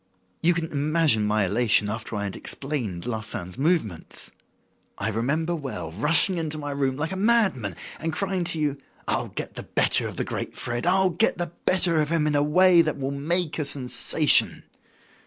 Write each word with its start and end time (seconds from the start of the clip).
You 0.41 0.55
can 0.55 0.71
imagine 0.71 1.27
my 1.27 1.45
elation 1.45 1.87
after 1.87 2.15
I 2.15 2.23
had 2.23 2.35
explained 2.35 3.05
Larsan's 3.05 3.55
movements. 3.55 4.31
I 4.97 5.09
remember 5.09 5.55
well 5.55 5.91
rushing 5.91 6.39
into 6.39 6.57
my 6.57 6.71
room 6.71 6.97
like 6.97 7.11
a 7.11 7.15
mad 7.15 7.55
man 7.55 7.75
and 7.99 8.11
crying 8.11 8.43
to 8.45 8.57
you: 8.59 8.81
'I'll 9.07 9.27
get 9.29 9.53
the 9.53 9.61
better 9.61 10.07
of 10.07 10.15
the 10.15 10.23
great 10.25 10.57
Fred. 10.57 10.87
I'll 10.87 11.11
get 11.11 11.37
the 11.37 11.51
better 11.67 12.01
of 12.01 12.09
him 12.09 12.25
in 12.25 12.33
a 12.33 12.41
way 12.41 12.81
that 12.81 12.97
will 12.97 13.11
make 13.11 13.59
a 13.59 13.63
sensation! 13.63 14.63